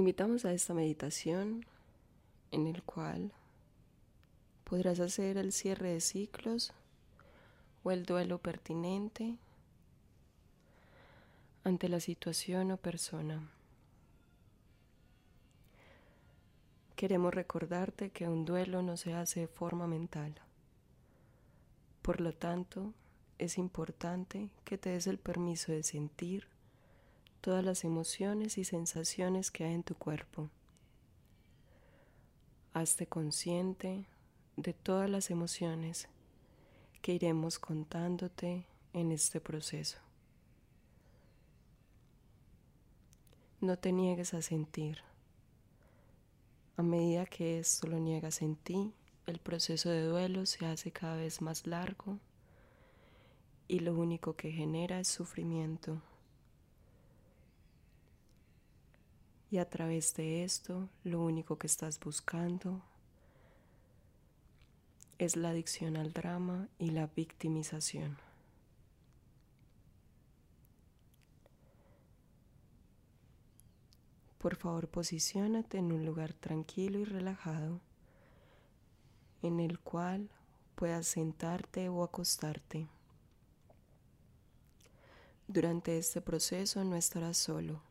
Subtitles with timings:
[0.00, 1.66] invitamos a esta meditación
[2.52, 3.32] en el cual
[4.64, 6.72] podrás hacer el cierre de ciclos
[7.84, 9.36] o el duelo pertinente
[11.64, 13.46] ante la situación o persona.
[16.96, 20.34] Queremos recordarte que un duelo no se hace de forma mental.
[22.00, 22.94] Por lo tanto,
[23.36, 26.46] es importante que te des el permiso de sentir
[27.40, 30.50] todas las emociones y sensaciones que hay en tu cuerpo.
[32.72, 34.06] Hazte consciente
[34.56, 36.08] de todas las emociones
[37.02, 39.98] que iremos contándote en este proceso.
[43.60, 44.98] No te niegues a sentir.
[46.76, 48.92] A medida que esto lo niegas en ti,
[49.26, 52.18] el proceso de duelo se hace cada vez más largo
[53.68, 56.02] y lo único que genera es sufrimiento.
[59.50, 62.82] Y a través de esto, lo único que estás buscando
[65.18, 68.16] es la adicción al drama y la victimización.
[74.38, 77.80] Por favor, posiciónate en un lugar tranquilo y relajado
[79.42, 80.30] en el cual
[80.76, 82.86] puedas sentarte o acostarte.
[85.48, 87.89] Durante este proceso no estarás solo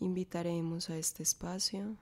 [0.00, 1.96] invitaremos a este espacio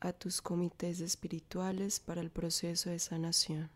[0.00, 3.70] a tus comités espirituales para el proceso de sanación.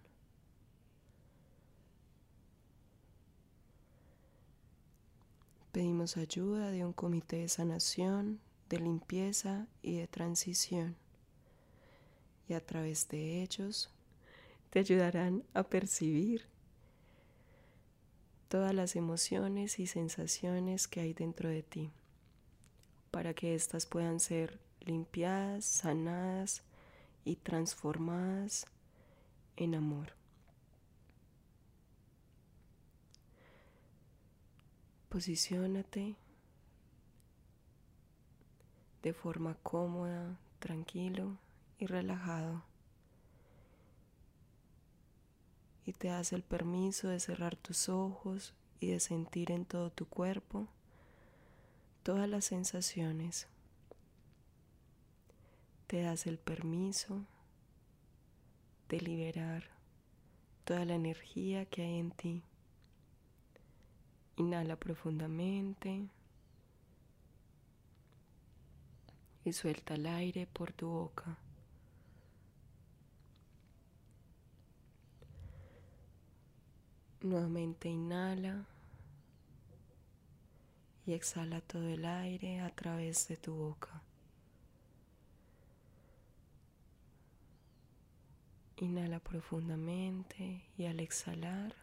[5.72, 10.96] Pedimos ayuda de un comité de sanación, de limpieza y de transición.
[12.48, 13.90] Y a través de ellos
[14.70, 16.46] te ayudarán a percibir
[18.48, 21.90] todas las emociones y sensaciones que hay dentro de ti
[23.14, 26.64] para que éstas puedan ser limpiadas, sanadas
[27.24, 28.66] y transformadas
[29.54, 30.14] en amor.
[35.08, 36.16] Posiciónate
[39.04, 41.38] de forma cómoda, tranquilo
[41.78, 42.64] y relajado.
[45.86, 50.04] Y te das el permiso de cerrar tus ojos y de sentir en todo tu
[50.08, 50.66] cuerpo
[52.04, 53.48] todas las sensaciones.
[55.86, 57.24] Te das el permiso
[58.90, 59.64] de liberar
[60.64, 62.42] toda la energía que hay en ti.
[64.36, 66.06] Inhala profundamente
[69.44, 71.38] y suelta el aire por tu boca.
[77.22, 78.66] Nuevamente inhala
[81.06, 84.02] y exhala todo el aire a través de tu boca.
[88.76, 91.74] Inhala profundamente y al exhalar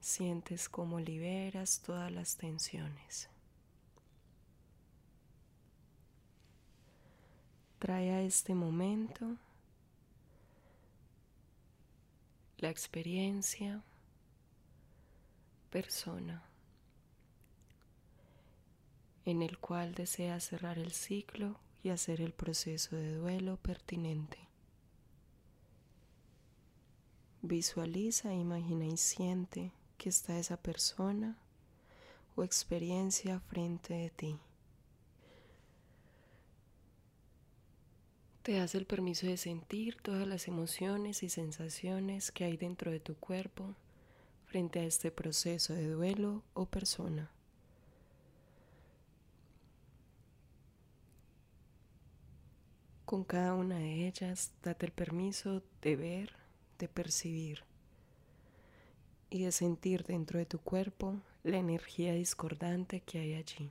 [0.00, 3.28] sientes cómo liberas todas las tensiones.
[7.78, 9.36] Trae a este momento
[12.58, 13.82] la experiencia,
[15.70, 16.51] persona
[19.24, 24.38] en el cual desea cerrar el ciclo y hacer el proceso de duelo pertinente.
[27.42, 31.36] Visualiza, imagina y siente que está esa persona
[32.36, 34.38] o experiencia frente de ti.
[38.42, 42.98] Te das el permiso de sentir todas las emociones y sensaciones que hay dentro de
[42.98, 43.76] tu cuerpo
[44.46, 47.30] frente a este proceso de duelo o persona.
[53.12, 56.32] Con cada una de ellas, date el permiso de ver,
[56.78, 57.62] de percibir
[59.28, 63.70] y de sentir dentro de tu cuerpo la energía discordante que hay allí.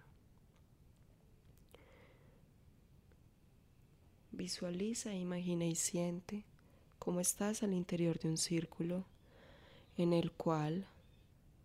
[4.31, 6.45] Visualiza, imagina y siente
[6.99, 9.05] cómo estás al interior de un círculo
[9.97, 10.85] en el cual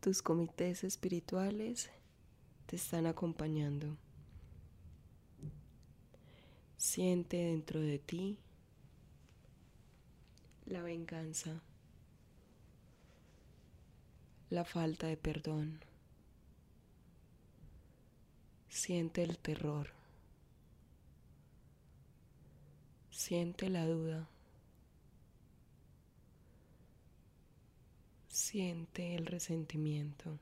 [0.00, 1.90] tus comités espirituales
[2.64, 3.98] te están acompañando.
[6.86, 8.38] Siente dentro de ti
[10.66, 11.60] la venganza,
[14.50, 15.80] la falta de perdón.
[18.68, 19.90] Siente el terror.
[23.10, 24.28] Siente la duda.
[28.28, 30.38] Siente el resentimiento.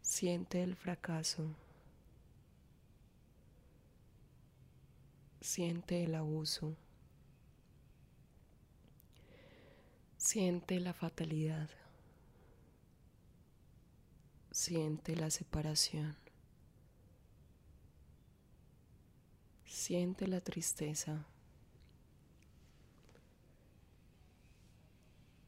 [0.00, 1.46] Siente el fracaso.
[5.46, 6.76] Siente el abuso.
[10.16, 11.70] Siente la fatalidad.
[14.50, 16.16] Siente la separación.
[19.64, 21.24] Siente la tristeza.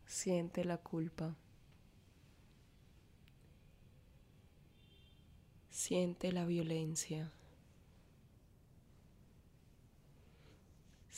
[0.06, 1.34] Siente la culpa.
[5.70, 7.32] Siente la violencia.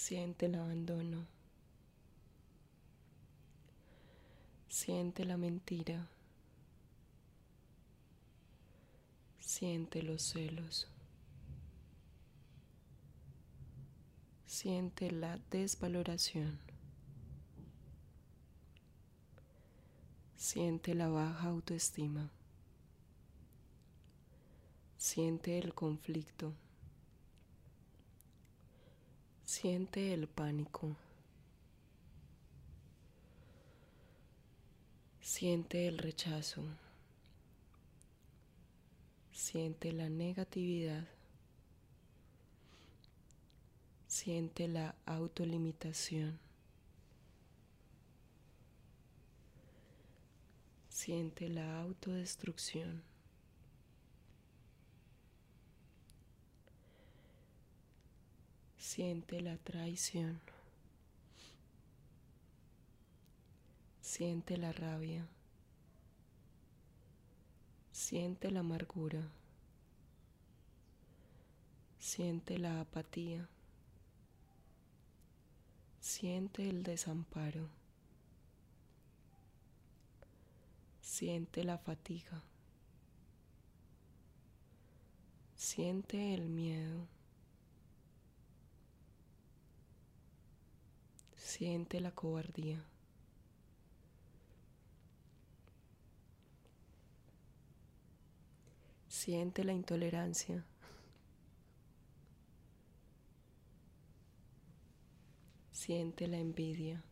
[0.02, 1.26] Siente el abandono.
[4.66, 6.08] Siente la mentira.
[9.38, 10.88] Siente los celos.
[14.46, 16.58] Siente la desvaloración.
[20.34, 22.30] Siente la baja autoestima.
[24.96, 26.54] Siente el conflicto.
[29.52, 30.94] Siente el pánico.
[35.20, 36.62] Siente el rechazo.
[39.32, 41.04] Siente la negatividad.
[44.06, 46.38] Siente la autolimitación.
[50.88, 53.09] Siente la autodestrucción.
[58.92, 60.40] Siente la traición.
[64.00, 65.28] Siente la rabia.
[67.92, 69.22] Siente la amargura.
[72.00, 73.48] Siente la apatía.
[76.00, 77.68] Siente el desamparo.
[81.00, 82.42] Siente la fatiga.
[85.54, 87.19] Siente el miedo.
[91.50, 92.80] Siente la cobardía.
[99.08, 100.64] Siente la intolerancia.
[105.72, 107.02] Siente la envidia.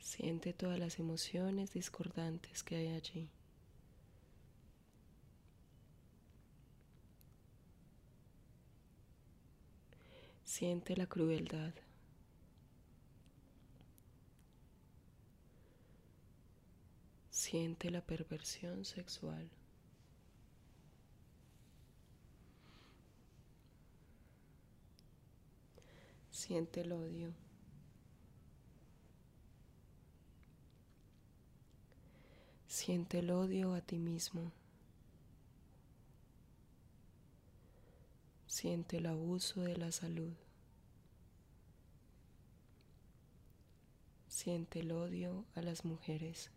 [0.00, 3.30] Siente todas las emociones discordantes que hay allí.
[10.50, 11.72] Siente la crueldad.
[17.30, 19.48] Siente la perversión sexual.
[26.32, 27.32] Siente el odio.
[32.66, 34.50] Siente el odio a ti mismo.
[38.60, 40.34] Siente el abuso de la salud.
[44.28, 46.50] Siente el odio a las mujeres.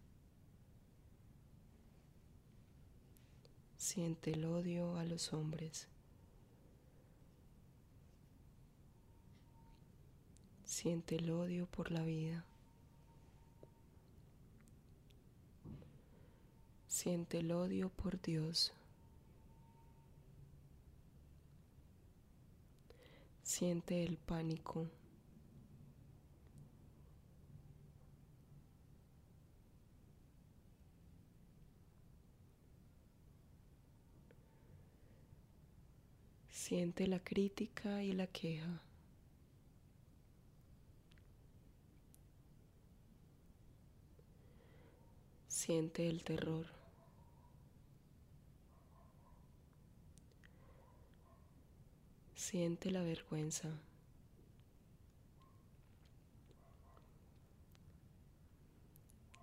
[3.78, 5.88] Siente el odio a los hombres.
[10.66, 12.44] Siente el odio por la vida.
[16.90, 18.74] Siente el odio por Dios.
[23.56, 24.88] Siente el pánico.
[36.50, 38.82] Siente la crítica y la queja.
[45.48, 46.83] Siente el terror.
[52.46, 53.70] Siente la vergüenza.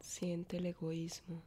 [0.01, 1.41] Siente el egoísmo.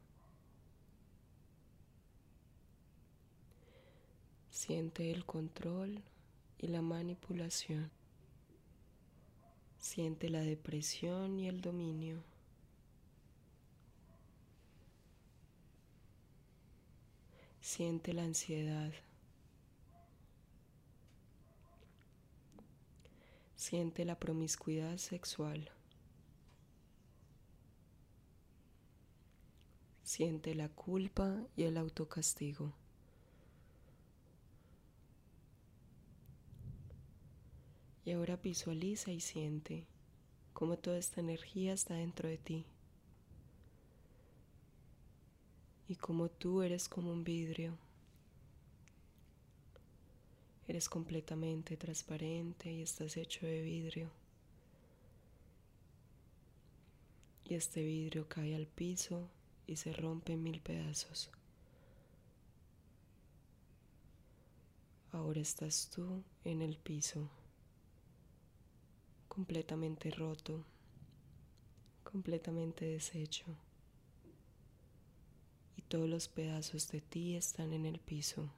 [4.50, 6.02] Siente el control
[6.58, 7.92] y la manipulación.
[9.78, 12.24] Siente la depresión y el dominio.
[17.62, 18.92] Siente la ansiedad.
[23.64, 25.72] Siente la promiscuidad sexual.
[30.04, 32.74] Siente la culpa y el autocastigo.
[38.04, 39.88] Y ahora visualiza y siente
[40.52, 42.66] cómo toda esta energía está dentro de ti.
[45.88, 47.78] Y cómo tú eres como un vidrio
[50.74, 54.10] Eres completamente transparente y estás hecho de vidrio.
[57.46, 59.30] Y este vidrio cae al piso
[59.68, 61.30] y se rompe en mil pedazos.
[65.12, 67.30] Ahora estás tú en el piso,
[69.28, 70.66] completamente roto,
[72.04, 73.46] completamente deshecho.
[75.78, 78.50] Y todos los pedazos de ti están en el piso.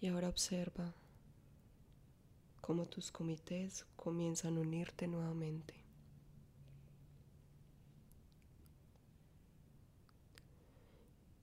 [0.00, 0.94] Y ahora observa
[2.60, 5.74] cómo tus comités comienzan a unirte nuevamente.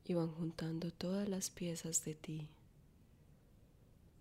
[0.05, 2.47] Y van juntando todas las piezas de ti,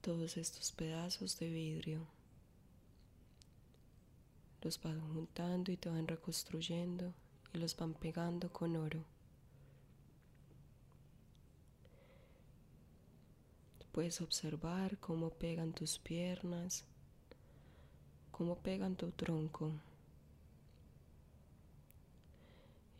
[0.00, 2.06] todos estos pedazos de vidrio.
[4.62, 7.12] Los van juntando y te van reconstruyendo
[7.52, 9.13] y los van pegando con oro.
[13.94, 16.84] Puedes observar cómo pegan tus piernas,
[18.32, 19.70] cómo pegan tu tronco.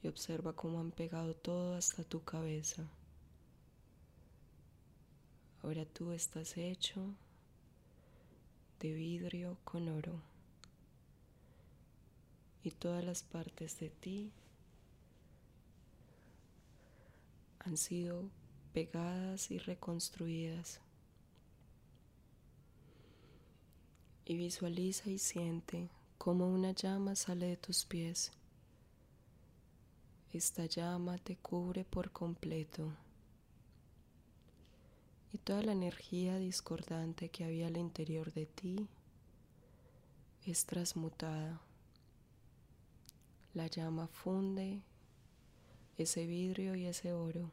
[0.05, 2.85] Y observa cómo han pegado todo hasta tu cabeza.
[5.65, 7.01] Ahora tú estás hecho
[8.79, 10.23] de vidrio con oro.
[12.63, 14.31] Y todas las partes de ti
[17.59, 18.31] han sido
[18.73, 20.84] pegadas y reconstruidas.
[24.25, 28.33] Y visualiza y siente cómo una llama sale de tus pies.
[30.33, 32.93] Esta llama te cubre por completo.
[35.33, 38.89] Y toda la energía discordante que había al interior de ti
[40.47, 41.61] es transmutada.
[43.53, 44.81] La llama funde
[45.97, 47.51] ese vidrio y ese oro.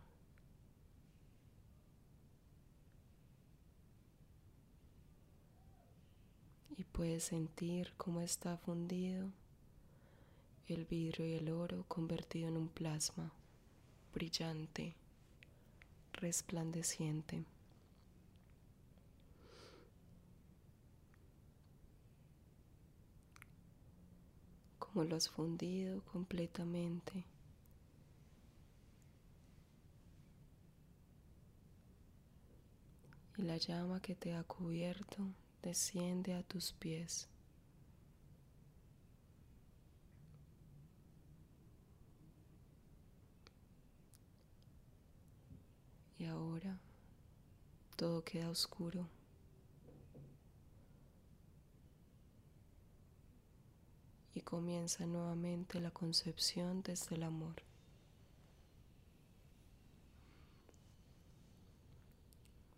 [6.77, 9.29] Y puedes sentir cómo está fundido
[10.67, 13.31] el vidrio y el oro convertido en un plasma
[14.13, 14.95] brillante,
[16.13, 17.45] resplandeciente.
[24.79, 27.25] Como lo has fundido completamente.
[33.37, 35.23] Y la llama que te ha cubierto
[35.61, 37.27] desciende a tus pies.
[46.17, 46.79] Y ahora
[47.95, 49.07] todo queda oscuro.
[54.33, 57.55] Y comienza nuevamente la concepción desde el amor.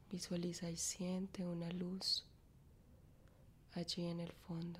[0.10, 2.26] Visualiza y siente una luz
[3.76, 4.80] allí en el fondo.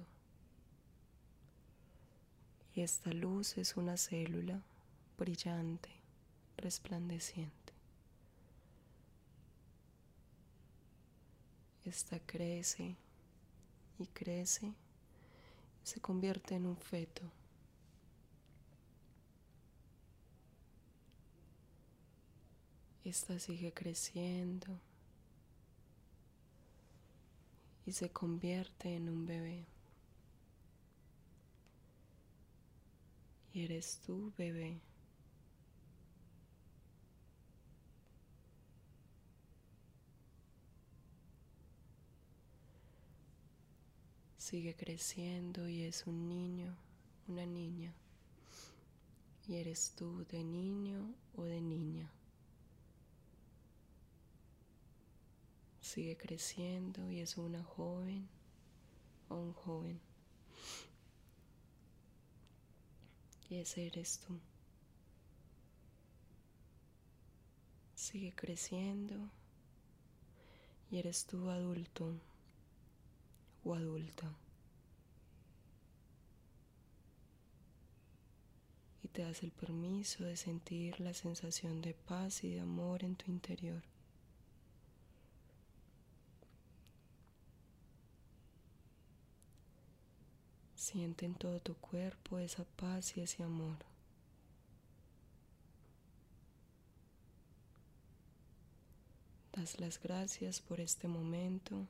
[2.76, 4.62] Y esta luz es una célula
[5.18, 5.90] brillante,
[6.58, 7.74] resplandeciente.
[11.86, 12.96] Esta crece
[14.00, 14.74] y crece
[15.84, 17.22] se convierte en un feto.
[23.04, 24.80] Esta sigue creciendo
[27.86, 29.66] y se convierte en un bebé.
[33.54, 34.82] Y eres tú, bebé.
[44.38, 46.76] Sigue creciendo y es un niño,
[47.28, 47.94] una niña.
[49.48, 52.12] Y eres tú de niño o de niña.
[55.94, 58.28] Sigue creciendo y es una joven
[59.30, 60.00] o un joven.
[63.48, 64.40] Y ese eres tú.
[67.94, 69.30] Sigue creciendo
[70.90, 72.20] y eres tú adulto
[73.64, 74.36] o adulta.
[79.04, 83.16] Y te das el permiso de sentir la sensación de paz y de amor en
[83.16, 83.93] tu interior.
[90.84, 93.78] Siente en todo tu cuerpo esa paz y ese amor.
[99.54, 101.88] Das las gracias por este momento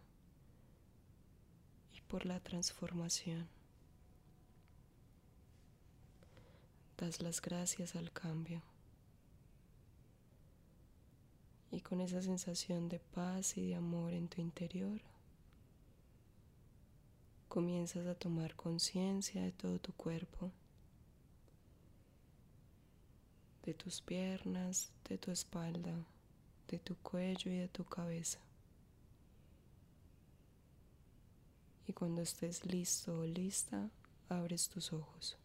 [1.91, 3.47] y por la transformación.
[6.97, 8.61] das las gracias al cambio.
[11.71, 15.01] Y con esa sensación de paz y de amor en tu interior,
[17.53, 20.51] comienzas a tomar conciencia de todo tu cuerpo,
[23.63, 25.93] de tus piernas, de tu espalda,
[26.67, 28.39] de tu cuello y de tu cabeza.
[31.85, 33.87] Y cuando estés listo o lista,
[34.29, 35.37] abres tus ojos.